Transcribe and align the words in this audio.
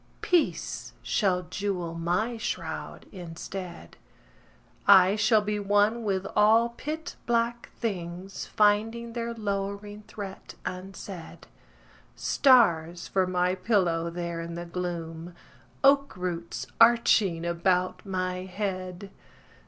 Peace 0.21 0.93
shall 1.03 1.43
jewel 1.43 1.93
my 1.93 2.35
shroud 2.35 3.05
instead. 3.11 3.97
I 4.87 5.15
shall 5.15 5.43
be 5.43 5.59
one 5.59 6.01
with 6.03 6.25
all 6.35 6.69
pit 6.69 7.17
black 7.27 7.69
things 7.77 8.47
Finding 8.47 9.13
their 9.13 9.31
lowering 9.31 10.01
threat 10.07 10.55
unsaid: 10.65 11.45
Stars 12.15 13.07
for 13.09 13.27
my 13.27 13.53
pillow 13.53 14.09
there 14.09 14.41
in 14.41 14.55
the 14.55 14.65
gloom,— 14.65 15.35
Oak 15.83 16.17
roots 16.17 16.65
arching 16.81 17.45
about 17.45 18.03
my 18.03 18.37
head! 18.45 19.11